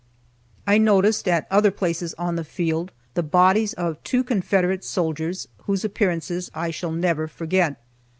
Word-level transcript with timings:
I 0.65 0.79
noticed, 0.79 1.27
at 1.27 1.45
other 1.51 1.69
places 1.69 2.15
on 2.15 2.35
the 2.35 2.43
field, 2.43 2.91
the 3.13 3.21
bodies 3.21 3.73
of 3.73 4.01
two 4.03 4.23
Confederate 4.23 4.83
soldiers, 4.83 5.47
whose 5.67 5.85
appearance 5.85 6.49
I 6.55 6.71
shall 6.71 6.91
never 6.91 7.27
forget. 7.27 7.79